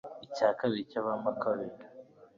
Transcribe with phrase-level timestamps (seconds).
[0.25, 1.65] icya kabiri cy'abamakabe,